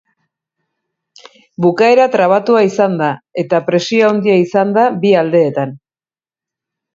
Bukaera 1.65 2.07
trabatua 2.15 2.63
izan 2.69 2.95
da, 3.03 3.11
eta 3.43 3.59
presio 3.69 4.09
handia 4.09 4.39
izan 4.45 4.73
da 4.79 4.87
bi 5.05 5.13
aldeetan. 5.21 5.77